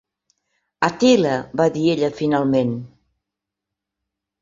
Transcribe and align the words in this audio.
"Attila," 0.87 1.35
va 1.63 1.69
dir 1.77 1.85
ella 1.97 2.11
finalment. 2.23 2.75